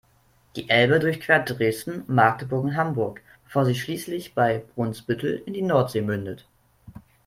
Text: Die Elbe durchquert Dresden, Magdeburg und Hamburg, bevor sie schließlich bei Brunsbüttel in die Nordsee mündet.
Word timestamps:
Die 0.55 0.67
Elbe 0.67 0.97
durchquert 0.97 1.47
Dresden, 1.59 2.05
Magdeburg 2.07 2.63
und 2.63 2.75
Hamburg, 2.75 3.21
bevor 3.43 3.65
sie 3.67 3.75
schließlich 3.75 4.33
bei 4.33 4.63
Brunsbüttel 4.73 5.43
in 5.45 5.53
die 5.53 5.61
Nordsee 5.61 6.01
mündet. 6.01 6.47